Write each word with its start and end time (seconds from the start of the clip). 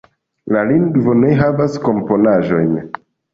La 0.55 0.61
lingvo 0.69 1.13
ne 1.23 1.29
havas 1.41 1.77
komponaĵojn. 1.85 2.75